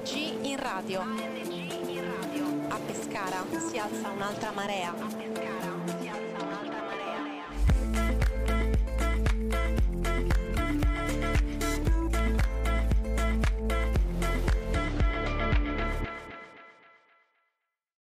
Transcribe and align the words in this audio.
ANG 0.00 0.46
in 0.46 0.56
radio. 0.56 1.00
A 2.68 2.78
Pescara 2.86 3.44
si 3.68 3.76
alza 3.76 4.08
un'altra 4.08 4.50
marea. 4.54 4.94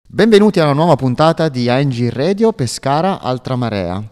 Benvenuti 0.07 0.61
a 0.61 0.65
una 0.65 0.73
nuova 0.75 0.97
puntata 0.97 1.49
di 1.49 1.71
ANG 1.71 2.09
Radio 2.11 2.53
Pescara 2.53 3.21
Altra 3.21 3.57
Marea. 3.57 4.03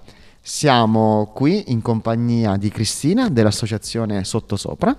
Siamo 0.40 1.32
qui 1.34 1.70
in 1.70 1.82
compagnia 1.82 2.56
di 2.56 2.70
Cristina 2.70 3.28
dell'associazione 3.28 4.24
Sottosopra. 4.24 4.96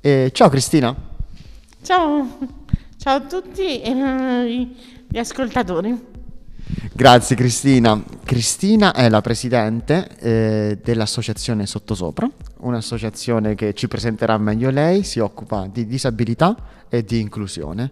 E 0.00 0.30
ciao 0.32 0.48
Cristina. 0.48 1.11
Ciao, 1.82 2.38
ciao 2.96 3.16
a 3.16 3.20
tutti 3.22 3.82
eh, 3.82 4.68
gli 5.08 5.18
ascoltatori. 5.18 6.10
Grazie 6.92 7.34
Cristina. 7.34 8.00
Cristina 8.22 8.94
è 8.94 9.08
la 9.08 9.20
presidente 9.20 10.08
eh, 10.20 10.78
dell'associazione 10.80 11.66
Sottosopra, 11.66 12.30
un'associazione 12.58 13.56
che 13.56 13.74
ci 13.74 13.88
presenterà 13.88 14.38
meglio 14.38 14.70
lei, 14.70 15.02
si 15.02 15.18
occupa 15.18 15.68
di 15.70 15.84
disabilità 15.84 16.56
e 16.88 17.02
di 17.02 17.18
inclusione. 17.18 17.90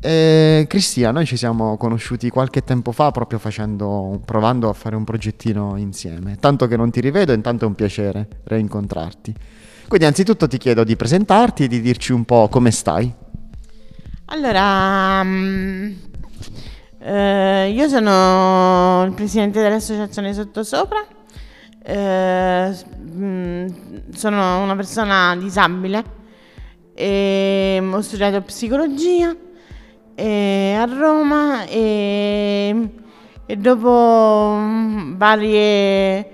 Eh, 0.00 0.64
Cristina, 0.66 1.10
noi 1.10 1.26
ci 1.26 1.36
siamo 1.36 1.76
conosciuti 1.76 2.30
qualche 2.30 2.64
tempo 2.64 2.92
fa 2.92 3.10
proprio 3.10 3.38
facendo, 3.38 4.22
provando 4.24 4.70
a 4.70 4.72
fare 4.72 4.96
un 4.96 5.04
progettino 5.04 5.76
insieme. 5.76 6.38
Tanto 6.40 6.66
che 6.66 6.78
non 6.78 6.90
ti 6.90 7.02
rivedo, 7.02 7.34
intanto 7.34 7.66
è 7.66 7.68
un 7.68 7.74
piacere 7.74 8.26
reincontrarti. 8.44 9.34
Quindi 9.88 10.06
anzitutto 10.06 10.46
ti 10.48 10.58
chiedo 10.58 10.84
di 10.84 10.96
presentarti 10.96 11.64
e 11.64 11.68
di 11.68 11.80
dirci 11.80 12.12
un 12.12 12.24
po' 12.24 12.48
come 12.48 12.70
stai. 12.70 13.12
Allora, 14.26 15.20
um, 15.20 15.94
eh, 16.98 17.70
io 17.70 17.88
sono 17.88 19.04
il 19.04 19.12
presidente 19.12 19.60
dell'associazione 19.60 20.32
Sottosopra, 20.32 21.04
eh, 21.84 22.76
mm, 22.98 23.66
sono 24.14 24.62
una 24.62 24.76
persona 24.76 25.36
disabile, 25.36 26.04
e 26.94 27.82
ho 27.90 28.00
studiato 28.00 28.40
psicologia 28.42 29.34
eh, 30.14 30.74
a 30.78 30.84
Roma 30.84 31.64
e, 31.64 32.88
e 33.46 33.56
dopo 33.56 34.54
mm, 34.58 35.16
varie, 35.16 36.30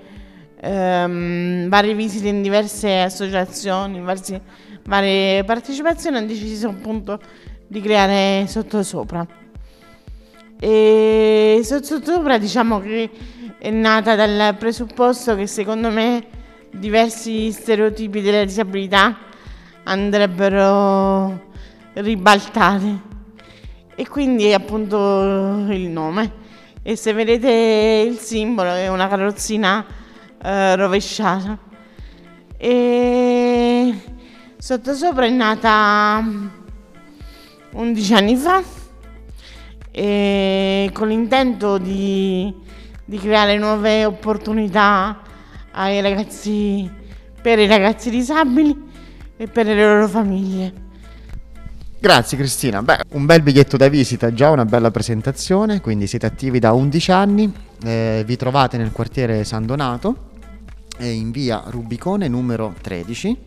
ehm, 0.59 1.69
varie 1.69 1.93
visite 1.93 2.27
in 2.27 2.41
diverse 2.41 3.01
associazioni, 3.01 3.97
in 3.97 4.41
varie, 4.83 5.43
partecipazioni, 5.43 6.17
ho 6.17 6.25
deciso 6.25 6.69
appunto 6.69 7.19
di 7.67 7.81
creare 7.81 8.45
Sottosopra. 8.47 9.25
E 10.59 11.61
Sottosopra 11.63 12.37
diciamo 12.37 12.79
che 12.79 13.09
è 13.57 13.69
nata 13.69 14.15
dal 14.15 14.55
presupposto 14.57 15.35
che 15.35 15.47
secondo 15.47 15.89
me 15.89 16.25
diversi 16.71 17.51
stereotipi 17.51 18.21
della 18.21 18.43
disabilità 18.43 19.17
andrebbero 19.83 21.47
ribaltati 21.93 23.01
e 23.95 24.07
quindi 24.07 24.53
appunto 24.53 25.65
il 25.69 25.89
nome. 25.89 26.47
E 26.81 26.95
se 26.95 27.13
vedete 27.13 28.07
il 28.07 28.17
simbolo 28.17 28.71
è 28.71 28.87
una 28.87 29.07
carrozzina 29.07 29.85
eh, 30.41 30.75
rovesciata. 30.75 31.57
E 32.57 33.93
sottosopra 34.57 35.25
è 35.25 35.29
nata 35.29 36.23
11 37.71 38.13
anni 38.13 38.35
fa 38.35 38.61
e 39.91 40.89
con 40.93 41.07
l'intento 41.07 41.77
di, 41.77 42.53
di 43.05 43.17
creare 43.17 43.57
nuove 43.57 44.05
opportunità 44.05 45.21
ai 45.71 46.01
ragazzi, 46.01 46.89
per 47.41 47.59
i 47.59 47.67
ragazzi 47.67 48.09
disabili 48.09 48.75
e 49.37 49.47
per 49.47 49.65
le 49.65 49.75
loro 49.75 50.07
famiglie. 50.07 50.87
Grazie 52.01 52.37
Cristina, 52.37 52.81
Beh, 52.81 52.99
un 53.09 53.25
bel 53.25 53.41
biglietto 53.41 53.75
da 53.75 53.89
visita, 53.89 54.33
già 54.33 54.51
una 54.51 54.63
bella 54.63 54.89
presentazione, 54.89 55.81
quindi 55.81 56.07
siete 56.07 56.25
attivi 56.25 56.59
da 56.59 56.71
11 56.71 57.11
anni, 57.11 57.53
eh, 57.83 58.23
vi 58.25 58.37
trovate 58.37 58.77
nel 58.77 58.93
quartiere 58.93 59.43
San 59.43 59.65
Donato, 59.65 60.28
in 61.07 61.31
via 61.31 61.63
Rubicone 61.65 62.27
numero 62.27 62.73
13, 62.81 63.37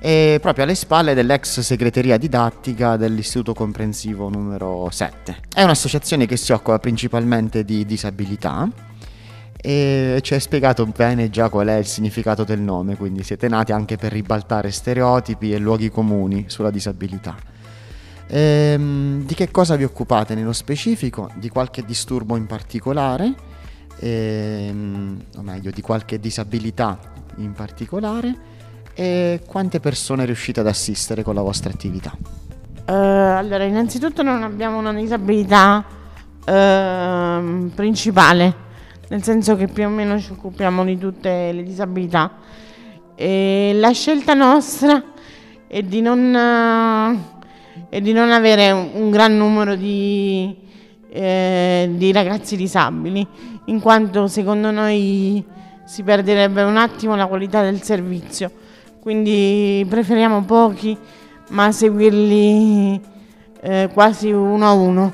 e 0.00 0.38
proprio 0.42 0.64
alle 0.64 0.74
spalle 0.74 1.14
dell'ex 1.14 1.60
segreteria 1.60 2.16
didattica 2.16 2.96
dell'Istituto 2.96 3.54
Comprensivo 3.54 4.28
numero 4.28 4.88
7. 4.90 5.36
È 5.54 5.62
un'associazione 5.62 6.26
che 6.26 6.36
si 6.36 6.52
occupa 6.52 6.80
principalmente 6.80 7.64
di 7.64 7.86
disabilità 7.86 8.68
e 9.56 10.18
ci 10.22 10.34
hai 10.34 10.40
spiegato 10.40 10.84
bene 10.86 11.30
già 11.30 11.48
qual 11.48 11.68
è 11.68 11.76
il 11.76 11.86
significato 11.86 12.42
del 12.42 12.58
nome, 12.58 12.96
quindi 12.96 13.22
siete 13.22 13.46
nati 13.46 13.70
anche 13.70 13.96
per 13.96 14.10
ribaltare 14.10 14.72
stereotipi 14.72 15.52
e 15.52 15.58
luoghi 15.58 15.88
comuni 15.88 16.46
sulla 16.48 16.70
disabilità. 16.70 17.36
Ehm, 18.26 19.24
di 19.24 19.34
che 19.34 19.52
cosa 19.52 19.76
vi 19.76 19.84
occupate 19.84 20.34
nello 20.34 20.52
specifico? 20.52 21.30
Di 21.36 21.48
qualche 21.48 21.84
disturbo 21.84 22.36
in 22.36 22.46
particolare? 22.46 23.34
Ehm, 24.04 25.22
o 25.36 25.42
meglio, 25.42 25.70
di 25.70 25.80
qualche 25.80 26.18
disabilità 26.18 26.98
in 27.36 27.52
particolare? 27.52 28.50
E 28.94 29.40
quante 29.46 29.80
persone 29.80 30.24
riuscite 30.24 30.60
ad 30.60 30.66
assistere 30.66 31.22
con 31.22 31.34
la 31.34 31.42
vostra 31.42 31.70
attività? 31.70 32.12
Uh, 32.84 32.92
allora, 32.92 33.64
innanzitutto 33.64 34.22
non 34.22 34.42
abbiamo 34.42 34.78
una 34.78 34.92
disabilità 34.92 35.84
uh, 35.84 37.70
principale, 37.74 38.54
nel 39.08 39.22
senso 39.22 39.56
che 39.56 39.68
più 39.68 39.86
o 39.86 39.88
meno 39.88 40.18
ci 40.18 40.32
occupiamo 40.32 40.84
di 40.84 40.98
tutte 40.98 41.52
le 41.52 41.62
disabilità. 41.62 42.32
E 43.14 43.72
la 43.74 43.92
scelta 43.92 44.34
nostra 44.34 45.02
è 45.68 45.82
di 45.82 46.00
non 46.00 46.34
uh, 46.34 47.40
e 47.88 48.00
di 48.00 48.12
non 48.12 48.30
avere 48.30 48.70
un, 48.70 48.90
un 48.94 49.10
gran 49.10 49.36
numero 49.36 49.76
di, 49.76 50.56
eh, 51.10 51.90
di 51.92 52.10
ragazzi 52.12 52.56
disabili, 52.56 53.26
in 53.66 53.80
quanto 53.80 54.26
secondo 54.26 54.70
noi 54.70 55.44
si 55.84 56.02
perderebbe 56.02 56.62
un 56.62 56.76
attimo 56.76 57.16
la 57.16 57.26
qualità 57.26 57.62
del 57.62 57.82
servizio. 57.82 58.50
Quindi 59.00 59.84
preferiamo 59.88 60.44
pochi, 60.44 60.96
ma 61.50 61.72
seguirli 61.72 63.00
eh, 63.60 63.90
quasi 63.92 64.30
uno 64.30 64.66
a 64.66 64.72
uno. 64.72 65.12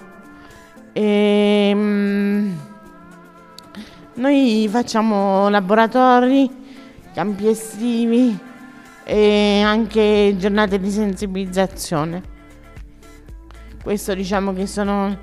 E, 0.92 1.72
mm, 1.74 2.52
noi 4.14 4.68
facciamo 4.70 5.48
laboratori, 5.48 6.50
campi 7.14 7.48
estivi 7.48 8.36
e 9.04 9.62
anche 9.64 10.34
giornate 10.36 10.78
di 10.78 10.90
sensibilizzazione. 10.90 12.36
Questo 13.82 14.12
diciamo 14.12 14.52
che 14.52 14.66
sono 14.66 15.16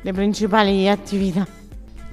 le 0.00 0.12
principali 0.12 0.88
attività. 0.88 1.63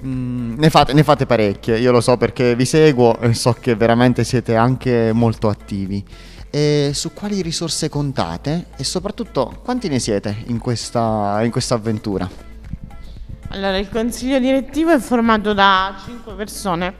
Mm, 0.04 0.58
ne, 0.58 0.68
fate, 0.68 0.92
ne, 0.94 1.04
fate, 1.04 1.26
parecchie, 1.26 1.78
io 1.78 1.92
lo 1.92 2.00
so 2.00 2.16
perché 2.16 2.56
vi 2.56 2.64
seguo 2.64 3.20
e 3.20 3.34
so 3.34 3.52
che 3.52 3.76
veramente 3.76 4.24
siete 4.24 4.56
anche 4.56 5.12
molto 5.12 5.48
attivi. 5.48 6.04
E 6.50 6.90
su 6.92 7.12
quali 7.12 7.40
risorse 7.40 7.88
contate 7.88 8.66
e 8.76 8.82
soprattutto 8.82 9.60
quanti 9.62 9.88
ne 9.88 10.00
siete 10.00 10.42
in 10.48 10.58
questa, 10.58 11.38
in 11.44 11.52
questa 11.52 11.76
avventura? 11.76 12.28
Allora, 13.50 13.78
il 13.78 13.88
consiglio 13.88 14.40
direttivo 14.40 14.90
è 14.90 14.98
formato 14.98 15.52
da 15.52 15.94
5 16.04 16.34
persone. 16.34 16.94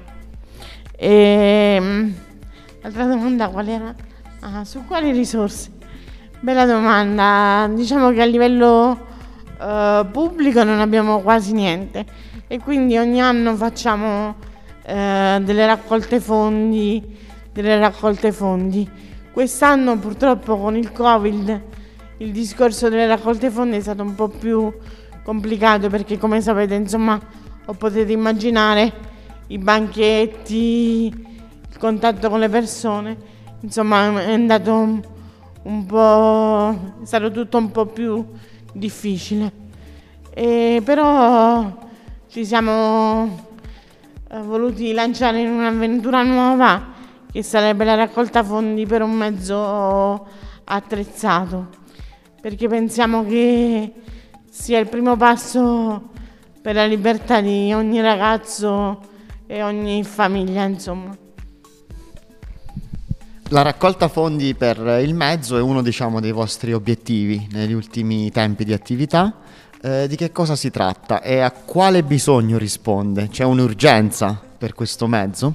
E 0.97 1.79
mm, 1.81 2.11
l'altra 2.83 3.07
domanda 3.07 3.49
qual 3.49 3.69
era? 3.69 3.95
Ah, 4.41 4.65
su 4.65 4.85
quali 4.87 5.11
risorse? 5.11 5.71
Bella 6.39 6.67
domanda. 6.67 7.69
Diciamo 7.75 8.13
che 8.13 8.23
a 8.23 8.27
livello 8.27 9.07
uh, 9.59 10.09
pubblico 10.09 10.63
non 10.63 10.79
abbiamo 10.79 11.21
quasi 11.21 11.53
niente 11.53 12.31
e 12.53 12.59
quindi 12.59 12.99
ogni 12.99 13.19
anno 13.19 13.57
facciamo 13.57 14.29
uh, 14.29 14.35
delle 14.83 15.65
raccolte 15.65 16.21
fondi, 16.21 17.17
delle 17.51 17.79
raccolte 17.79 18.31
fondi. 18.31 18.87
Quest'anno 19.33 19.97
purtroppo 19.97 20.59
con 20.59 20.77
il 20.77 20.93
Covid 20.93 21.63
il 22.19 22.31
discorso 22.31 22.91
delle 22.91 23.07
raccolte 23.07 23.49
fondi 23.49 23.77
è 23.77 23.81
stato 23.81 24.03
un 24.03 24.15
po' 24.15 24.29
più 24.29 24.71
complicato 25.25 25.89
perché 25.89 26.19
come 26.19 26.43
sapete 26.43 26.75
insomma 26.75 27.19
o 27.65 27.73
potete 27.73 28.13
immaginare 28.13 28.93
i 29.47 29.57
banchetti, 29.57 31.07
il 31.07 31.79
contatto 31.79 32.29
con 32.29 32.39
le 32.39 32.51
persone, 32.51 33.17
insomma 33.61 34.21
è 34.21 34.33
andato 34.35 35.01
un 35.63 35.87
po', 35.87 36.99
è 37.03 37.07
stato 37.07 37.31
tutto 37.31 37.57
un 37.57 37.71
po' 37.71 37.87
più 37.87 38.23
difficile. 38.75 39.51
E 40.35 40.83
però 40.85 41.91
ci 42.33 42.47
siamo 42.47 43.47
eh, 44.31 44.41
voluti 44.41 44.95
lanciare 44.95 45.43
in 45.43 45.51
un'avventura 45.51 46.23
nuova 46.23 46.83
che 47.31 47.43
sarebbe 47.43 47.85
la 47.85 47.95
raccolta 47.95 48.43
fondi 48.43 48.87
per 48.87 49.03
un 49.03 49.13
mezzo 49.13 50.27
attrezzato. 50.65 51.69
perché 52.41 52.69
pensiamo 52.69 53.27
che 53.27 53.93
sia 54.49 54.79
il 54.79 54.89
primo 54.89 55.15
passo 55.15 56.09
per 56.63 56.75
la 56.75 56.87
libertà 56.87 57.43
di 57.43 57.71
ogni 57.75 58.01
ragazzo 58.01 59.01
e 59.47 59.63
ogni 59.63 60.03
famiglia, 60.03 60.65
insomma. 60.65 61.15
La 63.51 63.61
raccolta 63.61 64.09
fondi 64.09 64.55
per 64.55 64.79
il 65.03 65.15
mezzo 65.15 65.59
è 65.59 65.61
uno 65.61 65.83
diciamo, 65.83 66.19
dei 66.19 66.33
vostri 66.33 66.73
obiettivi 66.73 67.47
negli 67.53 67.75
ultimi 67.75 68.31
tempi 68.31 68.65
di 68.65 68.73
attività. 68.73 69.42
Eh, 69.85 70.07
di 70.07 70.15
che 70.15 70.31
cosa 70.31 70.55
si 70.55 70.71
tratta 70.71 71.21
e 71.21 71.41
a 71.41 71.51
quale 71.51 72.05
bisogno 72.05 72.57
risponde? 72.57 73.27
C'è 73.27 73.43
un'urgenza 73.43 74.41
per 74.57 74.75
questo 74.75 75.09
mezzo? 75.09 75.55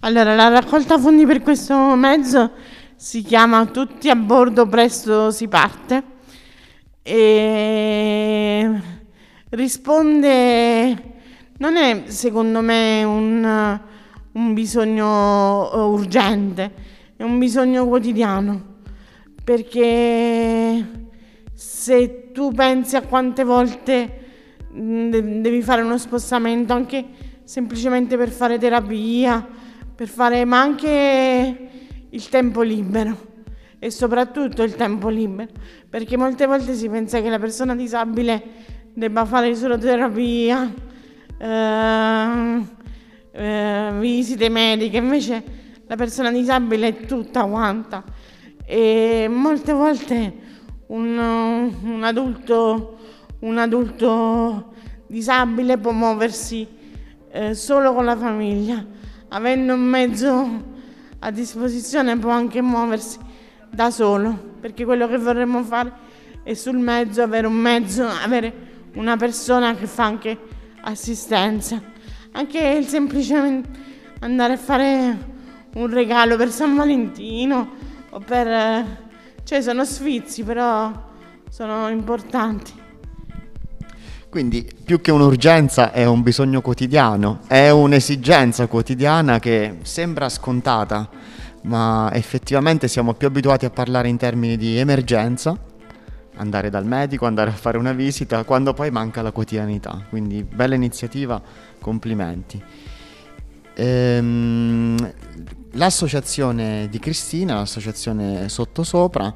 Allora, 0.00 0.34
la 0.34 0.48
raccolta 0.48 0.98
fondi 0.98 1.26
per 1.26 1.42
questo 1.42 1.76
mezzo 1.94 2.52
si 2.96 3.20
chiama 3.22 3.66
Tutti 3.66 4.08
a 4.08 4.16
bordo, 4.16 4.66
presto 4.66 5.30
si 5.30 5.46
parte 5.46 6.02
e 7.02 8.80
risponde, 9.50 11.02
non 11.58 11.76
è 11.76 12.04
secondo 12.06 12.62
me 12.62 13.04
un, 13.04 13.80
un 14.32 14.54
bisogno 14.54 15.70
eh, 15.70 15.76
urgente, 15.76 16.72
è 17.14 17.24
un 17.24 17.38
bisogno 17.38 17.86
quotidiano, 17.86 18.76
perché 19.44 20.99
se 21.60 22.30
tu 22.32 22.52
pensi 22.52 22.96
a 22.96 23.02
quante 23.02 23.44
volte 23.44 24.20
mm, 24.74 25.10
devi 25.42 25.60
fare 25.60 25.82
uno 25.82 25.98
spostamento 25.98 26.72
anche 26.72 27.04
semplicemente 27.44 28.16
per 28.16 28.30
fare 28.30 28.56
terapia, 28.56 29.46
per 29.94 30.08
fare 30.08 30.46
ma 30.46 30.58
anche 30.58 31.68
il 32.08 32.28
tempo 32.30 32.62
libero. 32.62 33.28
E 33.78 33.90
soprattutto 33.90 34.62
il 34.62 34.74
tempo 34.74 35.10
libero, 35.10 35.50
perché 35.86 36.16
molte 36.16 36.46
volte 36.46 36.72
si 36.72 36.88
pensa 36.88 37.20
che 37.20 37.28
la 37.28 37.38
persona 37.38 37.76
disabile 37.76 38.42
debba 38.94 39.26
fare 39.26 39.54
solo 39.54 39.76
terapia, 39.76 40.72
eh, 41.36 42.64
eh, 43.32 43.92
visite 43.98 44.48
mediche, 44.48 44.96
invece 44.96 45.44
la 45.86 45.96
persona 45.96 46.30
disabile 46.30 46.88
è 46.88 47.00
tutta 47.04 47.44
quanta. 47.44 48.02
E 48.64 49.26
molte 49.28 49.72
volte 49.74 50.48
un, 50.90 51.72
un, 51.82 52.02
adulto, 52.02 52.98
un 53.40 53.58
adulto 53.58 54.72
disabile 55.06 55.78
può 55.78 55.92
muoversi 55.92 56.66
eh, 57.30 57.54
solo 57.54 57.92
con 57.94 58.04
la 58.04 58.16
famiglia, 58.16 58.84
avendo 59.28 59.74
un 59.74 59.82
mezzo 59.82 60.62
a 61.20 61.30
disposizione 61.30 62.18
può 62.18 62.30
anche 62.30 62.60
muoversi 62.60 63.18
da 63.70 63.90
solo, 63.90 64.56
perché 64.60 64.84
quello 64.84 65.06
che 65.06 65.16
vorremmo 65.16 65.62
fare 65.62 65.92
è 66.42 66.54
sul 66.54 66.78
mezzo 66.78 67.22
avere 67.22 67.46
un 67.46 67.54
mezzo, 67.54 68.06
avere 68.06 68.68
una 68.94 69.16
persona 69.16 69.76
che 69.76 69.86
fa 69.86 70.04
anche 70.04 70.38
assistenza, 70.80 71.80
anche 72.32 72.58
il 72.58 72.86
semplicemente 72.86 73.68
andare 74.20 74.54
a 74.54 74.58
fare 74.58 75.28
un 75.74 75.88
regalo 75.88 76.36
per 76.36 76.50
San 76.50 76.74
Valentino 76.74 77.70
o 78.10 78.18
per... 78.18 79.08
cioè 79.50 79.62
sono 79.62 79.84
sfizi 79.84 80.44
però 80.44 80.92
sono 81.50 81.88
importanti. 81.88 82.72
Quindi 84.28 84.70
più 84.84 85.00
che 85.00 85.10
un'urgenza 85.10 85.90
è 85.90 86.04
un 86.04 86.22
bisogno 86.22 86.60
quotidiano, 86.60 87.40
è 87.48 87.68
un'esigenza 87.70 88.68
quotidiana 88.68 89.40
che 89.40 89.78
sembra 89.82 90.28
scontata, 90.28 91.10
ma 91.62 92.10
effettivamente 92.12 92.86
siamo 92.86 93.14
più 93.14 93.26
abituati 93.26 93.64
a 93.64 93.70
parlare 93.70 94.06
in 94.06 94.18
termini 94.18 94.56
di 94.56 94.78
emergenza, 94.78 95.58
andare 96.36 96.70
dal 96.70 96.86
medico, 96.86 97.26
andare 97.26 97.50
a 97.50 97.54
fare 97.54 97.76
una 97.76 97.92
visita, 97.92 98.44
quando 98.44 98.72
poi 98.72 98.92
manca 98.92 99.20
la 99.20 99.32
quotidianità. 99.32 100.04
Quindi 100.08 100.44
bella 100.44 100.76
iniziativa, 100.76 101.42
complimenti. 101.80 102.62
Ehm, 103.74 105.12
l'associazione 105.72 106.88
di 106.88 106.98
Cristina, 106.98 107.56
l'associazione 107.56 108.48
Sottosopra, 108.48 109.34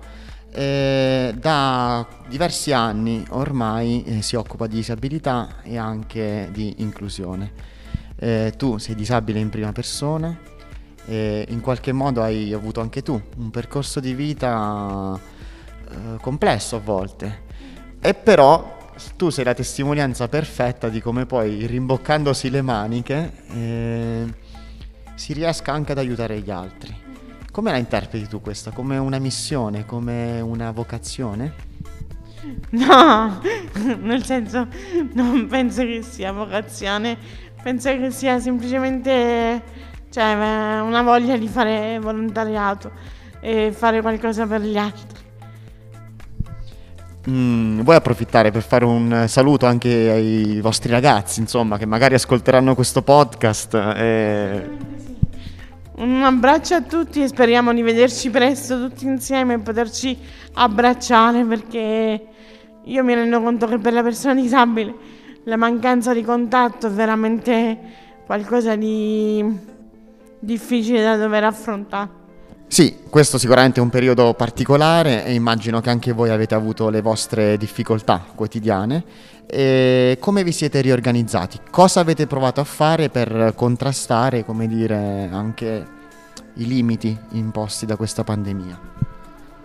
eh, 0.52 1.34
da 1.36 2.06
diversi 2.28 2.72
anni 2.72 3.24
ormai 3.30 4.04
eh, 4.04 4.22
si 4.22 4.36
occupa 4.36 4.66
di 4.66 4.76
disabilità 4.76 5.62
e 5.62 5.76
anche 5.76 6.48
di 6.52 6.74
inclusione. 6.78 7.52
Eh, 8.16 8.54
tu 8.56 8.78
sei 8.78 8.94
disabile 8.94 9.40
in 9.40 9.50
prima 9.50 9.72
persona 9.72 10.38
e 11.06 11.44
in 11.48 11.60
qualche 11.60 11.92
modo 11.92 12.22
hai 12.22 12.52
avuto 12.52 12.80
anche 12.80 13.02
tu 13.02 13.20
un 13.36 13.50
percorso 13.50 14.00
di 14.00 14.14
vita 14.14 15.18
eh, 15.90 16.18
complesso 16.20 16.76
a 16.76 16.80
volte. 16.80 17.42
E 18.00 18.14
però 18.14 18.76
tu 19.16 19.30
sei 19.30 19.44
la 19.44 19.54
testimonianza 19.54 20.28
perfetta 20.28 20.88
di 20.88 21.00
come 21.00 21.26
poi 21.26 21.66
rimboccandosi 21.66 22.48
le 22.48 22.62
maniche 22.62 23.32
eh, 23.48 24.34
si 25.14 25.32
riesca 25.32 25.72
anche 25.72 25.92
ad 25.92 25.98
aiutare 25.98 26.40
gli 26.40 26.50
altri. 26.50 27.02
Come 27.50 27.70
la 27.70 27.76
interpreti 27.76 28.26
tu 28.26 28.40
questa? 28.40 28.72
Come 28.72 28.96
una 28.96 29.18
missione, 29.18 29.86
come 29.86 30.40
una 30.40 30.70
vocazione? 30.72 31.72
No, 32.70 33.40
nel 34.00 34.24
senso 34.24 34.68
non 35.12 35.46
penso 35.46 35.82
che 35.82 36.02
sia 36.02 36.32
vocazione, 36.32 37.16
penso 37.62 37.90
che 37.96 38.10
sia 38.10 38.38
semplicemente 38.40 39.62
cioè, 40.10 40.34
una 40.34 41.02
voglia 41.02 41.36
di 41.36 41.48
fare 41.48 41.98
volontariato 42.00 42.90
e 43.40 43.72
fare 43.72 44.00
qualcosa 44.00 44.46
per 44.46 44.60
gli 44.60 44.76
altri. 44.76 45.23
Mm, 47.28 47.80
vuoi 47.80 47.96
approfittare 47.96 48.50
per 48.50 48.62
fare 48.62 48.84
un 48.84 49.24
saluto 49.28 49.64
anche 49.64 50.10
ai 50.10 50.60
vostri 50.60 50.90
ragazzi, 50.90 51.40
insomma, 51.40 51.78
che 51.78 51.86
magari 51.86 52.14
ascolteranno 52.14 52.74
questo 52.74 53.00
podcast? 53.00 53.74
E... 53.74 54.70
Un 55.96 56.22
abbraccio 56.22 56.74
a 56.74 56.82
tutti 56.82 57.22
e 57.22 57.28
speriamo 57.28 57.72
di 57.72 57.80
vederci 57.80 58.28
presto 58.28 58.88
tutti 58.88 59.06
insieme 59.06 59.54
e 59.54 59.58
poterci 59.60 60.18
abbracciare 60.54 61.44
perché 61.44 62.26
io 62.82 63.04
mi 63.04 63.14
rendo 63.14 63.40
conto 63.40 63.66
che 63.66 63.78
per 63.78 63.92
la 63.92 64.02
persona 64.02 64.34
disabile 64.34 64.94
la 65.44 65.56
mancanza 65.56 66.12
di 66.12 66.22
contatto 66.22 66.88
è 66.88 66.90
veramente 66.90 67.78
qualcosa 68.26 68.76
di 68.76 69.72
difficile 70.40 71.02
da 71.02 71.16
dover 71.16 71.44
affrontare. 71.44 72.23
Sì, 72.66 73.02
questo 73.08 73.38
sicuramente 73.38 73.78
è 73.78 73.82
un 73.82 73.90
periodo 73.90 74.34
particolare 74.34 75.24
e 75.24 75.34
immagino 75.34 75.80
che 75.80 75.90
anche 75.90 76.12
voi 76.12 76.30
avete 76.30 76.56
avuto 76.56 76.88
le 76.88 77.02
vostre 77.02 77.56
difficoltà 77.56 78.24
quotidiane. 78.34 79.04
E 79.46 80.16
come 80.18 80.42
vi 80.42 80.50
siete 80.50 80.80
riorganizzati? 80.80 81.60
Cosa 81.70 82.00
avete 82.00 82.26
provato 82.26 82.60
a 82.60 82.64
fare 82.64 83.10
per 83.10 83.52
contrastare, 83.54 84.44
come 84.44 84.66
dire, 84.66 85.28
anche 85.30 85.86
i 86.54 86.66
limiti 86.66 87.16
imposti 87.32 87.86
da 87.86 87.94
questa 87.94 88.24
pandemia? 88.24 88.80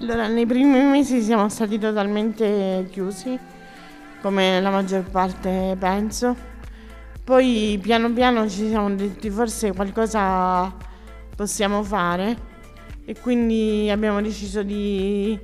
Allora, 0.01 0.27
nei 0.27 0.45
primi 0.45 0.79
mesi 0.83 1.21
siamo 1.23 1.49
stati 1.49 1.79
totalmente 1.79 2.87
chiusi, 2.91 3.39
come 4.21 4.61
la 4.61 4.69
maggior 4.69 5.03
parte 5.09 5.75
penso. 5.79 6.35
Poi 7.23 7.79
piano 7.81 8.11
piano 8.11 8.47
ci 8.47 8.67
siamo 8.67 8.89
detti 8.91 9.29
forse 9.29 9.73
qualcosa 9.73 10.71
possiamo 11.35 11.83
fare 11.83 12.48
e 13.09 13.15
quindi 13.19 13.89
abbiamo 13.89 14.21
deciso 14.21 14.61
di, 14.61 15.35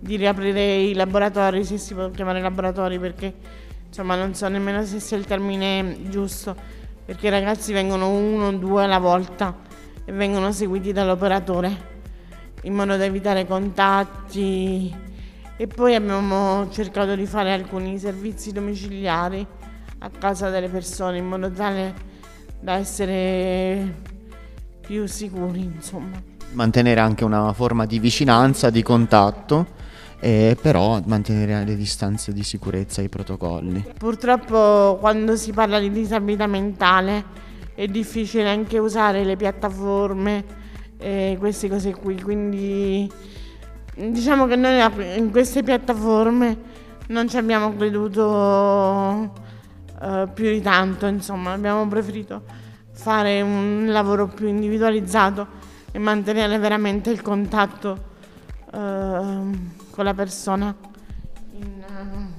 di 0.00 0.16
riaprire 0.16 0.76
i 0.76 0.94
laboratori, 0.94 1.62
se 1.62 1.76
si 1.76 1.92
può 1.92 2.10
chiamare 2.10 2.40
laboratori 2.40 2.98
perché 2.98 3.34
insomma 3.86 4.16
non 4.16 4.34
so 4.34 4.48
nemmeno 4.48 4.82
se 4.86 4.98
sia 4.98 5.18
il 5.18 5.26
termine 5.26 6.08
giusto, 6.08 6.56
perché 7.04 7.26
i 7.26 7.30
ragazzi 7.30 7.74
vengono 7.74 8.08
uno 8.08 8.46
o 8.46 8.52
due 8.52 8.84
alla 8.84 8.98
volta 8.98 9.54
e 10.06 10.10
vengono 10.10 10.52
seguiti 10.52 10.92
dall'operatore 10.92 11.90
in 12.62 12.72
modo 12.72 12.96
da 12.96 13.04
evitare 13.04 13.46
contatti. 13.46 14.90
E 15.58 15.66
poi 15.66 15.94
abbiamo 15.94 16.70
cercato 16.70 17.14
di 17.14 17.26
fare 17.26 17.52
alcuni 17.52 17.98
servizi 17.98 18.52
domiciliari 18.52 19.46
a 19.98 20.08
casa 20.08 20.48
delle 20.48 20.70
persone 20.70 21.18
in 21.18 21.26
modo 21.26 21.50
tale 21.50 21.94
da 22.58 22.76
essere 22.76 24.00
più 24.80 25.06
sicuri 25.06 25.60
insomma 25.60 26.31
mantenere 26.52 27.00
anche 27.00 27.24
una 27.24 27.52
forma 27.52 27.86
di 27.86 27.98
vicinanza, 27.98 28.70
di 28.70 28.82
contatto, 28.82 29.66
eh, 30.20 30.56
però 30.60 31.00
mantenere 31.04 31.64
le 31.64 31.76
distanze 31.76 32.32
di 32.32 32.42
sicurezza 32.42 33.00
e 33.00 33.04
i 33.04 33.08
protocolli. 33.08 33.84
Purtroppo 33.98 34.96
quando 35.00 35.36
si 35.36 35.52
parla 35.52 35.78
di 35.78 35.90
disabilità 35.90 36.46
mentale 36.46 37.24
è 37.74 37.86
difficile 37.86 38.48
anche 38.48 38.78
usare 38.78 39.24
le 39.24 39.36
piattaforme 39.36 40.44
e 40.98 41.36
queste 41.38 41.68
cose 41.68 41.94
qui, 41.94 42.20
quindi 42.20 43.10
diciamo 43.96 44.46
che 44.46 44.56
noi 44.56 44.80
in 45.16 45.30
queste 45.30 45.62
piattaforme 45.62 46.80
non 47.08 47.28
ci 47.28 47.36
abbiamo 47.36 47.74
creduto 47.74 49.32
uh, 50.00 50.32
più 50.32 50.50
di 50.50 50.60
tanto, 50.62 51.06
insomma, 51.06 51.52
abbiamo 51.52 51.86
preferito 51.88 52.42
fare 52.92 53.40
un 53.40 53.86
lavoro 53.88 54.28
più 54.28 54.46
individualizzato 54.46 55.61
e 55.92 55.98
mantenere 55.98 56.58
veramente 56.58 57.10
il 57.10 57.22
contatto 57.22 58.10
eh, 58.72 58.78
con 59.90 60.04
la 60.04 60.14
persona, 60.14 60.74
in, 61.52 62.32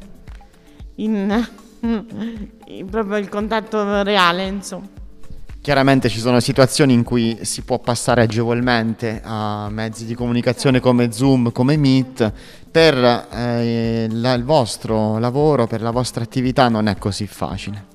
in, 0.96 1.48
in 2.66 2.90
proprio 2.90 3.18
il 3.18 3.30
contatto 3.30 4.02
reale, 4.02 4.46
insomma. 4.48 5.02
Chiaramente 5.62 6.10
ci 6.10 6.20
sono 6.20 6.42
situazioni 6.42 6.92
in 6.92 7.04
cui 7.04 7.40
si 7.44 7.62
può 7.62 7.80
passare 7.80 8.22
agevolmente 8.24 9.22
a 9.24 9.70
mezzi 9.70 10.06
di 10.06 10.14
comunicazione 10.14 10.82
come 10.82 11.14
Zoom, 11.14 11.54
come 11.54 11.78
Meet, 11.78 12.34
per 12.70 12.98
eh, 13.32 14.08
la, 14.12 14.34
il 14.34 14.44
vostro 14.44 15.20
lavoro, 15.20 15.66
per 15.66 15.82
la 15.82 15.92
vostra 15.92 16.22
attività 16.22 16.68
non 16.68 16.88
è 16.88 16.98
così 16.98 17.28
facile. 17.28 17.86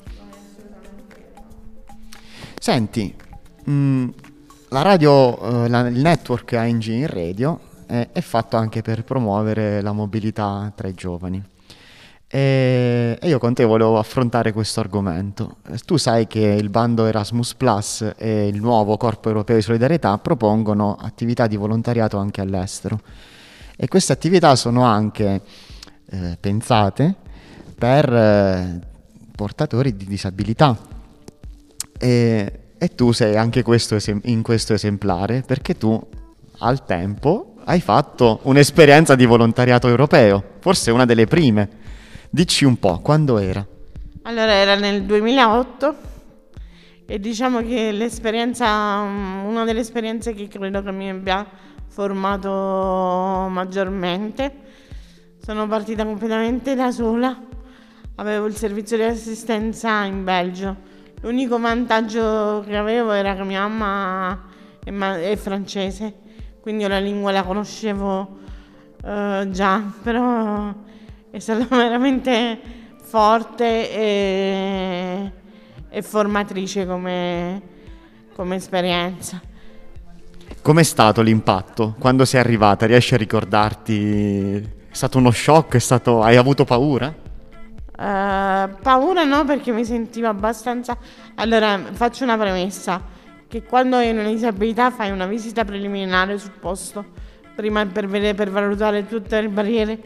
Senti, 2.58 3.14
mh, 3.64 3.70
mm, 3.70 4.08
la 4.70 4.82
radio, 4.82 5.64
eh, 5.64 5.68
la, 5.68 5.87
il 5.88 6.00
network 6.00 6.52
ANG 6.52 6.87
in 6.87 7.06
radio 7.06 7.58
è, 7.87 8.08
è 8.12 8.20
fatto 8.20 8.56
anche 8.56 8.82
per 8.82 9.04
promuovere 9.04 9.80
la 9.80 9.92
mobilità 9.92 10.70
tra 10.75 10.88
i 10.88 10.94
giovani. 10.94 11.42
E, 12.30 13.18
io 13.22 13.38
con 13.38 13.54
te 13.54 13.64
volevo 13.64 13.98
affrontare 13.98 14.52
questo 14.52 14.80
argomento. 14.80 15.56
Tu 15.87 15.96
sai 15.96 16.26
che 16.26 16.40
il 16.40 16.68
bando 16.68 17.06
Erasmus 17.06 17.54
Plus 17.54 18.12
e 18.16 18.48
il 18.48 18.60
nuovo 18.60 18.98
Corpo 18.98 19.28
Europeo 19.28 19.56
di 19.56 19.62
Solidarietà 19.62 20.18
propongono 20.18 20.96
attività 21.00 21.46
di 21.46 21.56
volontariato 21.56 22.18
anche 22.18 22.42
all'estero 22.42 23.00
e 23.76 23.88
queste 23.88 24.12
attività 24.12 24.56
sono 24.56 24.82
anche 24.82 25.40
eh, 26.10 26.37
pensate 26.38 27.14
per 27.78 28.12
eh, 28.12 28.80
portatori 29.34 29.96
di 29.96 30.04
disabilità. 30.04 30.76
E, 31.98 32.60
e 32.78 32.94
tu 32.94 33.12
sei 33.12 33.37
anche 33.37 33.62
questo 33.62 33.97
esem- 33.97 34.20
in 34.25 34.42
questo 34.42 34.73
esemplare 34.73 35.42
perché 35.44 35.76
tu 35.76 36.00
al 36.61 36.85
tempo 36.85 37.54
hai 37.64 37.80
fatto 37.80 38.40
un'esperienza 38.44 39.14
di 39.14 39.26
volontariato 39.26 39.88
europeo, 39.88 40.42
forse 40.61 40.90
una 40.90 41.04
delle 41.04 41.26
prime. 41.26 41.68
Dici 42.30 42.64
un 42.64 42.78
po', 42.78 43.00
quando 43.00 43.38
era? 43.38 43.66
Allora 44.23 44.52
era 44.52 44.75
nel 44.75 45.02
2008 45.04 45.97
e 47.06 47.18
diciamo 47.18 47.61
che 47.62 47.92
l'esperienza, 47.92 49.00
una 49.00 49.64
delle 49.64 49.80
esperienze 49.80 50.35
che 50.35 50.49
credo 50.49 50.82
che 50.82 50.92
mi 50.92 51.11
abbia 51.11 51.47
formato 51.88 53.49
maggiormente. 53.50 54.66
Sono 55.42 55.66
partita 55.66 56.04
completamente 56.04 56.75
da 56.75 56.90
sola, 56.90 57.38
avevo 58.16 58.47
il 58.47 58.56
servizio 58.56 58.97
di 58.97 59.04
assistenza 59.04 60.04
in 60.04 60.25
Belgio. 60.25 60.88
L'unico 61.20 61.58
vantaggio 61.58 62.62
che 62.64 62.76
avevo 62.76 63.10
era 63.10 63.34
che 63.34 63.42
mia 63.42 63.66
mamma 63.66 64.40
è, 64.84 64.90
ma- 64.90 65.18
è 65.18 65.34
francese, 65.34 66.14
quindi 66.60 66.87
la 66.87 67.00
lingua 67.00 67.32
la 67.32 67.42
conoscevo 67.42 68.38
uh, 69.02 69.50
già, 69.50 69.82
però 70.02 70.72
è 71.30 71.38
stata 71.40 71.64
veramente 71.75 72.58
forte 73.02 73.90
e, 73.90 75.32
e 75.88 76.02
formatrice 76.02 76.87
come, 76.87 77.62
come 78.34 78.56
esperienza. 78.56 79.40
Com'è 80.62 80.82
stato 80.82 81.20
l'impatto 81.22 81.96
quando 81.98 82.25
sei 82.25 82.40
arrivata? 82.40 82.87
Riesci 82.87 83.14
a 83.14 83.16
ricordarti? 83.16 84.56
È 84.88 84.94
stato 84.94 85.18
uno 85.18 85.30
shock? 85.30 85.80
Stato... 85.80 86.22
Hai 86.22 86.37
avuto 86.37 86.64
paura? 86.64 87.26
Uh, 87.99 88.78
paura 88.81 89.25
no 89.25 89.45
perché 89.45 89.73
mi 89.73 89.85
sentivo 89.85 90.28
abbastanza... 90.28 90.97
Allora 91.35 91.81
faccio 91.93 92.23
una 92.23 92.38
premessa, 92.38 93.02
che 93.49 93.64
quando 93.64 93.97
hai 93.97 94.11
una 94.11 94.28
disabilità 94.28 94.93
fai 94.93 95.11
una 95.11 95.26
visita 95.26 95.64
preliminare 95.64 96.38
sul 96.38 96.52
posto, 96.61 97.05
prima 97.57 97.85
per, 97.87 98.07
vedere, 98.07 98.35
per 98.35 98.50
valutare 98.50 99.05
tutte 99.05 99.40
le 99.40 99.49
barriere 99.49 99.99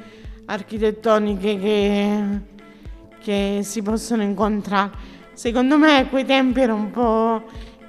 architettoniche 0.47 1.59
che, 1.59 2.41
che 3.21 3.61
si 3.63 3.83
possono 3.83 4.23
incontrare. 4.23 4.91
Secondo 5.35 5.77
me 5.77 5.99
a 5.99 6.07
quei 6.07 6.25
tempi 6.25 6.61
era 6.61 6.73
un 6.73 6.91
po' 6.91 7.43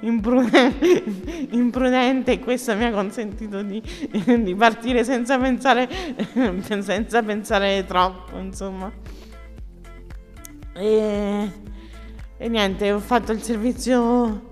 imprudente 1.50 2.32
e 2.32 2.38
questo 2.40 2.76
mi 2.76 2.84
ha 2.84 2.90
consentito 2.90 3.62
di, 3.62 3.82
di 4.42 4.54
partire 4.54 5.02
senza 5.02 5.38
pensare, 5.38 5.88
senza 6.60 7.22
pensare 7.22 7.86
troppo, 7.86 8.36
insomma. 8.36 8.92
E, 10.74 11.50
e 12.36 12.48
niente, 12.48 12.90
ho 12.92 12.98
fatto 12.98 13.32
il 13.32 13.42
servizio 13.42 14.50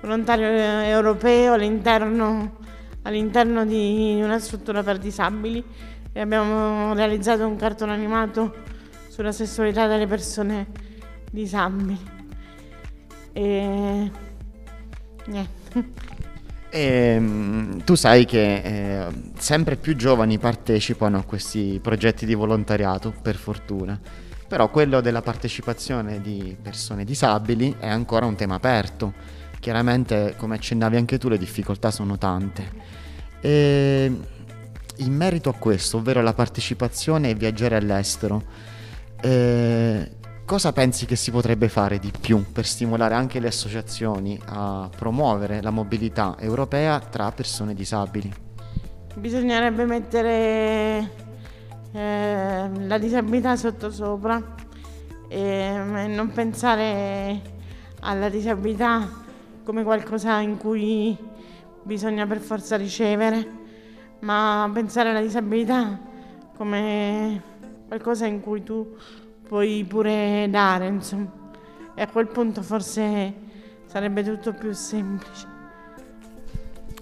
volontario 0.00 0.46
europeo 0.46 1.54
all'interno, 1.54 2.58
all'interno 3.02 3.64
di 3.64 4.20
una 4.22 4.38
struttura 4.38 4.82
per 4.82 4.98
disabili 4.98 5.64
e 6.12 6.20
abbiamo 6.20 6.94
realizzato 6.94 7.46
un 7.46 7.56
cartone 7.56 7.92
animato 7.92 8.54
sulla 9.08 9.32
sessualità 9.32 9.88
delle 9.88 10.06
persone 10.06 10.66
disabili. 11.30 11.98
E 13.32 14.10
niente. 15.26 15.92
E, 16.70 16.80
ehm, 17.16 17.82
tu 17.82 17.96
sai 17.96 18.24
che 18.24 18.56
eh, 18.56 19.06
sempre 19.38 19.76
più 19.76 19.96
giovani 19.96 20.38
partecipano 20.38 21.18
a 21.18 21.24
questi 21.24 21.80
progetti 21.82 22.26
di 22.26 22.34
volontariato, 22.34 23.12
per 23.20 23.34
fortuna. 23.34 23.98
Però 24.46 24.70
quello 24.70 25.00
della 25.00 25.22
partecipazione 25.22 26.20
di 26.20 26.56
persone 26.60 27.04
disabili 27.04 27.76
è 27.78 27.88
ancora 27.88 28.26
un 28.26 28.36
tema 28.36 28.56
aperto. 28.56 29.12
Chiaramente, 29.58 30.34
come 30.36 30.56
accennavi 30.56 30.96
anche 30.96 31.18
tu, 31.18 31.28
le 31.28 31.38
difficoltà 31.38 31.90
sono 31.90 32.18
tante. 32.18 32.70
E 33.40 34.12
in 34.96 35.12
merito 35.14 35.48
a 35.48 35.54
questo, 35.54 35.96
ovvero 35.96 36.20
la 36.22 36.34
partecipazione 36.34 37.30
e 37.30 37.34
viaggiare 37.34 37.76
all'estero, 37.76 38.42
eh, 39.20 40.10
cosa 40.44 40.72
pensi 40.72 41.06
che 41.06 41.16
si 41.16 41.30
potrebbe 41.30 41.68
fare 41.68 41.98
di 41.98 42.12
più 42.18 42.44
per 42.52 42.66
stimolare 42.66 43.14
anche 43.14 43.40
le 43.40 43.48
associazioni 43.48 44.38
a 44.44 44.90
promuovere 44.94 45.62
la 45.62 45.70
mobilità 45.70 46.36
europea 46.38 47.00
tra 47.00 47.32
persone 47.32 47.74
disabili? 47.74 48.32
Bisognerebbe 49.16 49.84
mettere 49.84 51.23
eh, 51.94 52.70
la 52.86 52.98
disabilità 52.98 53.56
sotto 53.56 53.90
sopra 53.90 54.42
e 55.28 56.06
non 56.08 56.32
pensare 56.32 57.40
alla 58.00 58.28
disabilità 58.28 59.08
come 59.62 59.82
qualcosa 59.84 60.40
in 60.40 60.58
cui 60.58 61.16
bisogna 61.82 62.26
per 62.26 62.40
forza 62.40 62.76
ricevere 62.76 63.62
ma 64.20 64.68
pensare 64.74 65.10
alla 65.10 65.20
disabilità 65.20 65.98
come 66.56 67.42
qualcosa 67.86 68.26
in 68.26 68.40
cui 68.40 68.62
tu 68.62 68.96
puoi 69.46 69.84
pure 69.84 70.48
dare, 70.50 70.86
insomma. 70.86 71.30
E 71.94 72.02
a 72.02 72.08
quel 72.08 72.26
punto 72.26 72.62
forse 72.62 73.34
sarebbe 73.86 74.24
tutto 74.24 74.52
più 74.52 74.72
semplice. 74.72 75.46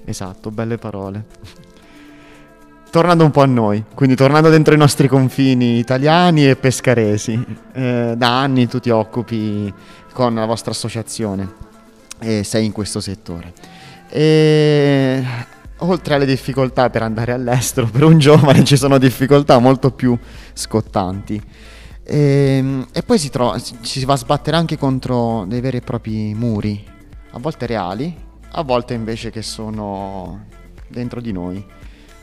Esatto, 0.04 0.50
belle 0.50 0.76
parole. 0.76 1.24
Tornando 2.92 3.24
un 3.24 3.30
po' 3.30 3.40
a 3.40 3.46
noi, 3.46 3.82
quindi 3.94 4.14
tornando 4.14 4.50
dentro 4.50 4.74
i 4.74 4.76
nostri 4.76 5.08
confini 5.08 5.78
italiani 5.78 6.46
e 6.46 6.56
pescaresi, 6.56 7.42
eh, 7.72 8.12
da 8.14 8.40
anni 8.40 8.66
tu 8.66 8.80
ti 8.80 8.90
occupi 8.90 9.72
con 10.12 10.34
la 10.34 10.44
vostra 10.44 10.72
associazione 10.72 11.50
e 12.18 12.44
sei 12.44 12.66
in 12.66 12.72
questo 12.72 13.00
settore. 13.00 13.54
E 14.10 15.24
oltre 15.78 16.16
alle 16.16 16.26
difficoltà 16.26 16.90
per 16.90 17.00
andare 17.00 17.32
all'estero, 17.32 17.86
per 17.86 18.04
un 18.04 18.18
giovane 18.18 18.62
ci 18.68 18.76
sono 18.76 18.98
difficoltà 18.98 19.58
molto 19.58 19.90
più 19.92 20.14
scottanti. 20.52 21.42
E, 22.04 22.18
ehm, 22.58 22.88
e 22.92 23.02
poi 23.02 23.18
si, 23.18 23.30
trova, 23.30 23.58
ci 23.58 23.74
si 23.80 24.04
va 24.04 24.12
a 24.12 24.18
sbattere 24.18 24.58
anche 24.58 24.76
contro 24.76 25.46
dei 25.48 25.62
veri 25.62 25.78
e 25.78 25.80
propri 25.80 26.34
muri, 26.34 26.84
a 27.30 27.38
volte 27.38 27.64
reali, 27.64 28.14
a 28.50 28.62
volte 28.62 28.92
invece 28.92 29.30
che 29.30 29.40
sono 29.40 30.44
dentro 30.88 31.22
di 31.22 31.32
noi. 31.32 31.80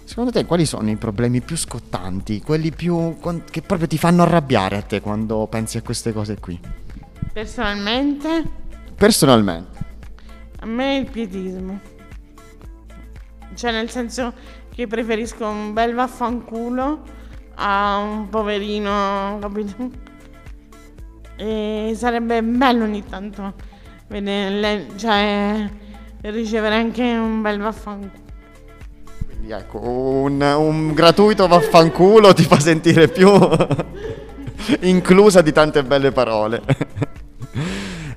Secondo 0.10 0.32
te 0.32 0.44
quali 0.44 0.66
sono 0.66 0.90
i 0.90 0.96
problemi 0.96 1.40
più 1.40 1.56
scottanti, 1.56 2.42
quelli 2.42 2.72
più 2.72 3.16
che 3.52 3.62
proprio 3.62 3.88
ti 3.88 4.00
fanno 4.00 4.24
arrabbiare 4.24 4.76
a 4.76 4.82
te 4.82 5.02
quando 5.02 5.46
pensi 5.46 5.78
a 5.78 5.84
queste 5.84 6.12
cose 6.14 6.40
qui? 6.40 6.60
Personalmente? 7.32 8.44
Personalmente. 8.96 9.78
A 10.62 10.66
me 10.66 10.96
il 10.98 11.12
pietismo. 11.12 11.80
Cioè, 13.54 13.72
nel 13.72 13.92
senso 13.92 14.34
che 14.74 14.88
preferisco 14.88 15.48
un 15.48 15.74
bel 15.74 15.94
vaffanculo 15.94 17.04
a 17.54 17.98
un 17.98 18.30
poverino, 18.30 19.38
capito? 19.40 19.92
E 21.36 21.94
sarebbe 21.96 22.42
bello 22.42 22.84
ogni 22.84 23.06
tanto 23.06 23.54
vedere, 24.08 24.88
cioè, 24.96 25.70
ricevere 26.22 26.74
anche 26.74 27.04
un 27.04 27.44
bel 27.44 27.60
vaffanculo. 27.60 28.28
Ecco, 29.52 29.80
un, 29.80 30.40
un 30.42 30.94
gratuito 30.94 31.48
vaffanculo 31.48 32.36
ti 32.36 32.44
fa 32.44 32.60
sentire 32.60 33.08
più 33.08 33.28
inclusa 34.82 35.42
di 35.42 35.52
tante 35.52 35.84
belle 35.84 36.12
parole. 36.12 36.62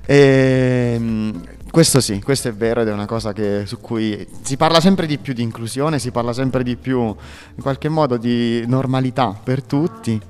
e, 0.05 0.93
ehm, 0.93 1.43
Questo 1.71 2.01
sì, 2.01 2.21
questo 2.21 2.49
è 2.49 2.53
vero 2.53 2.81
ed 2.81 2.87
è 2.87 2.93
una 2.93 3.07
cosa 3.07 3.33
che, 3.33 3.63
su 3.65 3.79
cui 3.79 4.27
si 4.43 4.57
parla 4.57 4.79
sempre 4.79 5.07
di 5.07 5.17
più 5.17 5.33
di 5.33 5.41
inclusione, 5.41 5.97
si 5.97 6.11
parla 6.11 6.33
sempre 6.33 6.61
di 6.61 6.75
più 6.75 6.99
in 6.99 7.61
qualche 7.63 7.89
modo 7.89 8.17
di 8.17 8.63
normalità 8.67 9.35
per 9.43 9.63
tutti. 9.63 10.21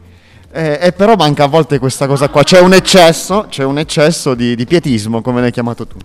Eh, 0.54 0.80
e 0.82 0.94
però 0.94 1.16
manca 1.16 1.44
a 1.44 1.48
volte 1.48 1.80
questa 1.80 2.08
cosa 2.08 2.30
qua, 2.30 2.44
c'è 2.44 2.62
un 2.62 2.74
eccesso, 2.74 3.48
c'è 3.50 3.66
un 3.66 3.78
eccesso 3.78 4.36
di, 4.36 4.56
di 4.56 4.66
pietismo, 4.66 5.22
come 5.22 5.42
l'hai 5.42 5.52
chiamato 5.52 5.86
tu. 5.86 5.98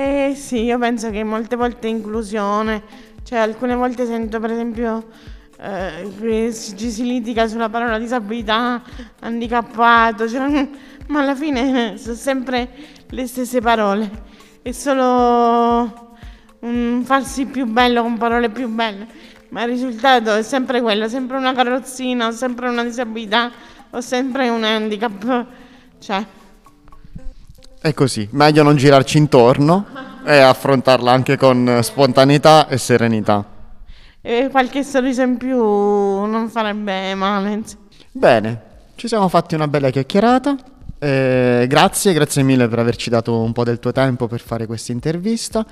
Eh 0.00 0.34
sì, 0.36 0.62
io 0.62 0.78
penso 0.78 1.10
che 1.10 1.24
molte 1.24 1.56
volte 1.56 1.88
inclusione, 1.88 2.84
cioè 3.24 3.40
alcune 3.40 3.74
volte 3.74 4.06
sento 4.06 4.38
per 4.38 4.52
esempio 4.52 5.08
eh, 5.58 6.52
ci 6.54 6.88
si 6.92 7.02
litiga 7.02 7.48
sulla 7.48 7.68
parola 7.68 7.98
disabilità, 7.98 8.80
handicappato, 9.18 10.28
cioè, 10.28 10.68
ma 11.08 11.20
alla 11.20 11.34
fine 11.34 11.98
sono 11.98 12.14
sempre 12.14 12.70
le 13.08 13.26
stesse 13.26 13.60
parole, 13.60 14.08
è 14.62 14.70
solo 14.70 16.14
un 16.60 17.02
farsi 17.04 17.46
più 17.46 17.66
bello 17.66 18.02
con 18.02 18.18
parole 18.18 18.50
più 18.50 18.68
belle, 18.68 19.04
ma 19.48 19.62
il 19.64 19.70
risultato 19.70 20.32
è 20.32 20.44
sempre 20.44 20.80
quello, 20.80 21.08
sempre 21.08 21.38
una 21.38 21.52
carrozzina, 21.52 22.30
sempre 22.30 22.68
una 22.68 22.84
disabilità, 22.84 23.50
o 23.90 24.00
sempre 24.00 24.48
un 24.48 24.62
handicap, 24.62 25.46
cioè... 25.98 26.24
È 27.80 27.94
così, 27.94 28.28
meglio 28.32 28.64
non 28.64 28.74
girarci 28.74 29.18
intorno 29.18 29.86
e 30.26 30.38
affrontarla 30.38 31.12
anche 31.12 31.36
con 31.36 31.78
spontaneità 31.82 32.66
e 32.66 32.76
serenità. 32.76 33.44
E 34.20 34.48
qualche 34.50 34.82
sorriso 34.82 35.22
in 35.22 35.36
più 35.36 35.56
non 35.56 36.48
farebbe 36.50 37.14
male. 37.14 37.62
Bene, 38.10 38.62
ci 38.96 39.06
siamo 39.06 39.28
fatti 39.28 39.54
una 39.54 39.68
bella 39.68 39.90
chiacchierata. 39.90 40.56
Eh, 40.98 41.66
grazie, 41.68 42.12
grazie 42.12 42.42
mille 42.42 42.66
per 42.66 42.80
averci 42.80 43.10
dato 43.10 43.40
un 43.40 43.52
po' 43.52 43.62
del 43.62 43.78
tuo 43.78 43.92
tempo 43.92 44.26
per 44.26 44.40
fare 44.40 44.66
questa 44.66 44.90
intervista. 44.90 45.64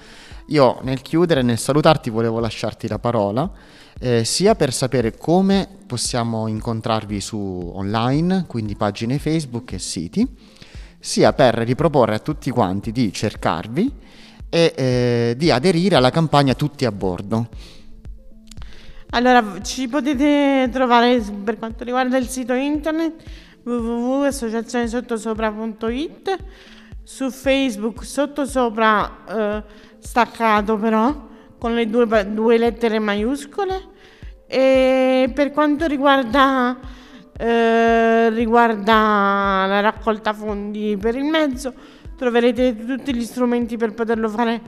Io 0.51 0.79
nel 0.83 1.03
chiudere, 1.03 1.43
nel 1.43 1.59
salutarti, 1.59 2.09
volevo 2.11 2.39
lasciarti 2.39 2.87
la 2.87 3.01
parola, 3.01 3.51
eh, 3.99 4.25
sia 4.25 4.55
per 4.55 4.73
sapere 4.73 5.17
come 5.17 5.67
possiamo 5.87 6.47
incontrarvi 6.47 7.21
su 7.21 7.73
online, 7.75 8.45
quindi 8.47 8.77
pagine 8.77 9.19
Facebook 9.19 9.73
e 9.73 9.81
siti, 9.81 10.25
sia 10.99 11.33
per 11.33 11.55
riproporre 11.55 12.17
a 12.17 12.19
tutti 12.19 12.50
quanti 12.50 12.93
di 12.93 13.11
cercarvi 13.12 13.93
e 14.49 14.73
eh, 14.76 15.35
di 15.37 15.50
aderire 15.50 15.97
alla 15.97 16.11
campagna 16.11 16.55
Tutti 16.55 16.85
a 16.85 16.93
bordo. 16.93 17.49
Allora, 19.11 19.61
ci 19.62 19.88
potete 19.88 20.69
trovare 20.73 21.21
per 21.45 21.59
quanto 21.59 21.85
riguarda 21.85 22.17
il 22.17 22.29
sito 22.29 22.55
internet 22.55 23.23
www.associazionesottosopra.it 23.62 26.37
su 27.03 27.31
Facebook 27.31 28.05
sottosopra 28.05 29.25
eh, 29.29 29.62
staccato 29.99 30.76
però 30.76 31.29
con 31.59 31.75
le 31.75 31.88
due, 31.88 32.33
due, 32.33 32.59
lettere 32.59 32.99
maiuscole 32.99 33.95
e 34.47 35.31
per 35.35 35.53
quanto 35.53 35.87
riguarda, 35.87 36.79
eh, 37.38 38.31
riguarda 38.31 39.64
la 39.66 39.81
raccolta 39.81 40.33
fondi 40.33 40.97
per 40.99 41.16
il 41.16 41.25
mezzo 41.25 41.73
troverete 42.16 42.75
tutti 42.75 43.14
gli 43.14 43.25
strumenti 43.25 43.76
per 43.76 43.93
poterlo 43.93 44.28
fare 44.28 44.61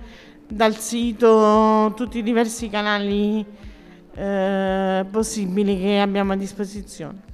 dal 0.46 0.76
sito, 0.76 1.92
tutti 1.96 2.18
i 2.18 2.22
diversi 2.22 2.68
canali 2.68 3.44
eh, 4.14 5.06
possibili 5.10 5.78
che 5.80 6.00
abbiamo 6.00 6.32
a 6.32 6.36
disposizione. 6.36 7.26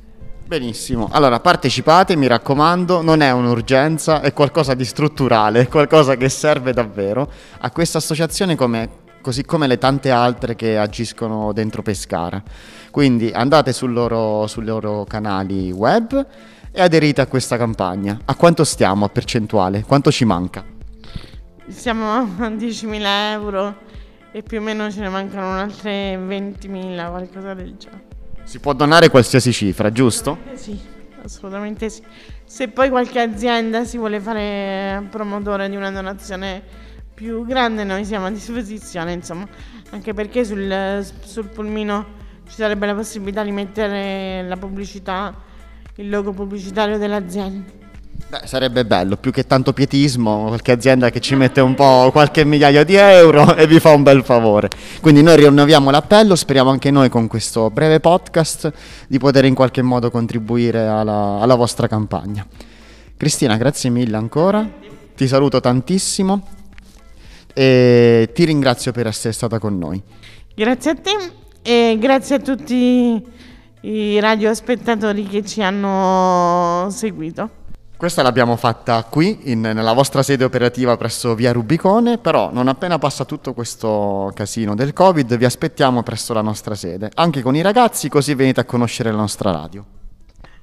Benissimo, 0.46 1.08
allora 1.10 1.40
partecipate, 1.40 2.16
mi 2.16 2.26
raccomando, 2.26 3.00
non 3.00 3.22
è 3.22 3.30
un'urgenza, 3.30 4.20
è 4.20 4.32
qualcosa 4.34 4.74
di 4.74 4.84
strutturale, 4.84 5.62
è 5.62 5.68
qualcosa 5.68 6.16
che 6.16 6.28
serve 6.28 6.72
davvero. 6.72 7.30
A 7.60 7.70
questa 7.70 7.98
associazione 7.98 8.54
come, 8.54 8.90
così 9.24 9.42
come 9.42 9.66
le 9.66 9.78
tante 9.78 10.10
altre 10.10 10.54
che 10.54 10.76
agiscono 10.76 11.54
dentro 11.54 11.80
Pescara. 11.80 12.42
Quindi 12.90 13.30
andate 13.30 13.72
sul 13.72 13.94
loro, 13.94 14.46
sui 14.46 14.66
loro 14.66 15.04
canali 15.04 15.72
web 15.72 16.26
e 16.70 16.82
aderite 16.82 17.22
a 17.22 17.26
questa 17.26 17.56
campagna. 17.56 18.18
A 18.26 18.34
quanto 18.34 18.64
stiamo 18.64 19.06
a 19.06 19.08
percentuale? 19.08 19.82
Quanto 19.82 20.12
ci 20.12 20.26
manca? 20.26 20.62
Siamo 21.68 22.10
a 22.10 22.48
10.000 22.50 23.30
euro 23.32 23.76
e 24.30 24.42
più 24.42 24.58
o 24.58 24.60
meno 24.60 24.90
ce 24.90 25.00
ne 25.00 25.08
mancano 25.08 25.52
altre 25.52 26.18
20.000, 26.18 27.08
qualcosa 27.08 27.54
del 27.54 27.76
genere. 27.78 28.04
Si 28.44 28.58
può 28.58 28.74
donare 28.74 29.08
qualsiasi 29.08 29.54
cifra, 29.54 29.90
giusto? 29.90 30.36
Eh 30.52 30.58
sì, 30.58 30.78
assolutamente 31.22 31.88
sì. 31.88 32.02
Se 32.44 32.68
poi 32.68 32.90
qualche 32.90 33.20
azienda 33.20 33.84
si 33.84 33.96
vuole 33.96 34.20
fare 34.20 35.06
promotore 35.08 35.70
di 35.70 35.76
una 35.76 35.90
donazione 35.90 36.92
più 37.14 37.46
grande, 37.46 37.84
noi 37.84 38.04
siamo 38.04 38.26
a 38.26 38.30
disposizione, 38.30 39.12
insomma, 39.12 39.46
anche 39.90 40.12
perché 40.12 40.44
sul, 40.44 41.06
sul 41.22 41.46
pulmino 41.46 42.22
ci 42.48 42.56
sarebbe 42.56 42.86
la 42.86 42.94
possibilità 42.94 43.44
di 43.44 43.52
mettere 43.52 44.44
la 44.46 44.56
pubblicità, 44.56 45.32
il 45.96 46.08
logo 46.08 46.32
pubblicitario 46.32 46.98
dell'azienda. 46.98 47.82
Beh, 48.28 48.46
sarebbe 48.46 48.84
bello, 48.84 49.16
più 49.16 49.30
che 49.30 49.46
tanto 49.46 49.72
pietismo, 49.72 50.46
qualche 50.46 50.72
azienda 50.72 51.10
che 51.10 51.20
ci 51.20 51.36
mette 51.36 51.60
un 51.60 51.74
po' 51.74 52.10
qualche 52.10 52.44
migliaio 52.44 52.84
di 52.84 52.96
euro 52.96 53.54
e 53.56 53.66
vi 53.66 53.78
fa 53.78 53.90
un 53.90 54.02
bel 54.02 54.24
favore. 54.24 54.68
Quindi 55.00 55.22
noi 55.22 55.36
rinnoviamo 55.36 55.90
l'appello, 55.90 56.34
speriamo 56.34 56.70
anche 56.70 56.90
noi 56.90 57.08
con 57.08 57.28
questo 57.28 57.70
breve 57.70 58.00
podcast 58.00 58.72
di 59.06 59.18
poter 59.18 59.44
in 59.44 59.54
qualche 59.54 59.82
modo 59.82 60.10
contribuire 60.10 60.86
alla, 60.86 61.38
alla 61.40 61.54
vostra 61.54 61.86
campagna. 61.86 62.44
Cristina, 63.16 63.56
grazie 63.56 63.90
mille 63.90 64.16
ancora, 64.16 64.68
ti 65.14 65.28
saluto 65.28 65.60
tantissimo 65.60 66.63
e 67.54 68.30
ti 68.34 68.44
ringrazio 68.44 68.92
per 68.92 69.06
essere 69.06 69.32
stata 69.32 69.58
con 69.58 69.78
noi. 69.78 70.02
Grazie 70.54 70.90
a 70.90 70.94
te 70.94 71.32
e 71.62 71.96
grazie 71.98 72.36
a 72.36 72.38
tutti 72.40 73.24
i 73.80 74.20
radiospettatori 74.20 75.24
che 75.26 75.44
ci 75.44 75.62
hanno 75.62 76.88
seguito. 76.90 77.62
Questa 77.96 78.22
l'abbiamo 78.22 78.56
fatta 78.56 79.04
qui, 79.04 79.50
in, 79.52 79.60
nella 79.60 79.92
vostra 79.92 80.22
sede 80.22 80.44
operativa 80.44 80.96
presso 80.96 81.34
via 81.34 81.52
Rubicone, 81.52 82.18
però 82.18 82.50
non 82.52 82.68
appena 82.68 82.98
passa 82.98 83.24
tutto 83.24 83.54
questo 83.54 84.30
casino 84.34 84.74
del 84.74 84.92
Covid 84.92 85.36
vi 85.36 85.44
aspettiamo 85.44 86.02
presso 86.02 86.34
la 86.34 86.42
nostra 86.42 86.74
sede, 86.74 87.10
anche 87.14 87.40
con 87.40 87.54
i 87.54 87.62
ragazzi, 87.62 88.08
così 88.08 88.34
venite 88.34 88.60
a 88.60 88.64
conoscere 88.64 89.10
la 89.10 89.16
nostra 89.16 89.52
radio. 89.52 89.84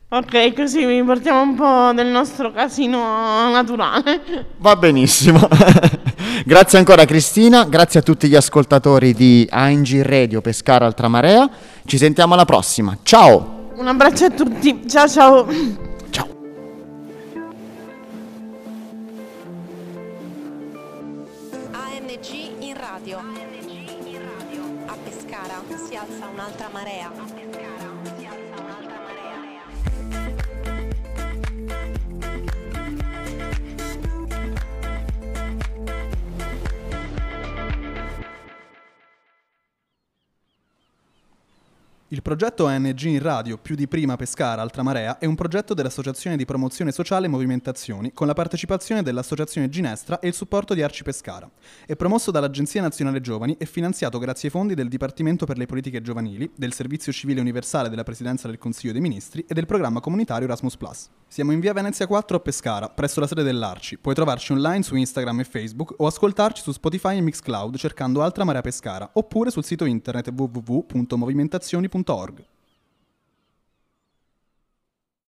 Ok, 0.09 0.53
così 0.53 0.85
vi 0.85 1.01
portiamo 1.03 1.41
un 1.41 1.55
po' 1.55 1.93
del 1.95 2.07
nostro 2.07 2.51
casino 2.51 2.99
naturale. 3.49 4.47
Va 4.57 4.75
benissimo. 4.75 5.39
grazie 6.45 6.77
ancora 6.77 7.05
Cristina, 7.05 7.65
grazie 7.65 7.99
a 7.99 8.03
tutti 8.03 8.27
gli 8.27 8.35
ascoltatori 8.35 9.13
di 9.13 9.47
ANG 9.49 10.01
Radio 10.01 10.41
Pescara 10.41 10.85
Altramarea. 10.85 11.49
Ci 11.85 11.97
sentiamo 11.97 12.33
alla 12.33 12.45
prossima. 12.45 12.97
Ciao! 13.03 13.69
Un 13.75 13.87
abbraccio 13.87 14.25
a 14.25 14.29
tutti. 14.29 14.81
Ciao 14.87 15.07
ciao. 15.07 15.89
Il 42.13 42.21
progetto 42.21 42.65
ONG 42.65 43.03
in 43.03 43.21
radio 43.21 43.57
Più 43.57 43.73
di 43.73 43.87
prima 43.87 44.17
Pescara 44.17 44.61
Altra 44.61 44.83
Marea 44.83 45.17
è 45.17 45.25
un 45.25 45.35
progetto 45.35 45.73
dell'Associazione 45.73 46.35
di 46.35 46.43
Promozione 46.43 46.91
Sociale 46.91 47.29
Movimentazioni 47.29 48.11
con 48.11 48.27
la 48.27 48.33
partecipazione 48.33 49.01
dell'Associazione 49.01 49.69
Ginestra 49.69 50.19
e 50.19 50.27
il 50.27 50.33
supporto 50.33 50.73
di 50.73 50.83
Arci 50.83 51.03
Pescara. 51.03 51.49
È 51.85 51.95
promosso 51.95 52.29
dall'Agenzia 52.29 52.81
Nazionale 52.81 53.21
Giovani 53.21 53.55
e 53.57 53.65
finanziato 53.65 54.19
grazie 54.19 54.49
ai 54.49 54.53
fondi 54.53 54.73
del 54.73 54.89
Dipartimento 54.89 55.45
per 55.45 55.57
le 55.57 55.65
Politiche 55.65 56.01
Giovanili, 56.01 56.51
del 56.53 56.73
Servizio 56.73 57.13
Civile 57.13 57.39
Universale 57.39 57.87
della 57.87 58.03
Presidenza 58.03 58.49
del 58.49 58.57
Consiglio 58.57 58.91
dei 58.91 58.99
Ministri 58.99 59.45
e 59.47 59.53
del 59.53 59.65
programma 59.65 60.01
comunitario 60.01 60.47
Erasmus+. 60.47 60.77
Siamo 61.27 61.53
in 61.53 61.61
via 61.61 61.71
Venezia 61.71 62.07
4 62.07 62.35
a 62.35 62.39
Pescara, 62.41 62.89
presso 62.89 63.21
la 63.21 63.27
sede 63.27 63.43
dell'Arci. 63.43 63.97
Puoi 63.97 64.15
trovarci 64.15 64.51
online 64.51 64.83
su 64.83 64.97
Instagram 64.97 65.39
e 65.39 65.43
Facebook 65.45 65.93
o 65.95 66.07
ascoltarci 66.07 66.61
su 66.61 66.73
Spotify 66.73 67.15
e 67.15 67.21
Mixcloud 67.21 67.77
cercando 67.77 68.21
Altra 68.21 68.43
Marea 68.43 68.59
Pescara 68.59 69.11
oppure 69.13 69.49
sul 69.49 69.63
sito 69.63 69.85
internet 69.85 70.29
www.radiocomunitaria.org. 72.03 72.60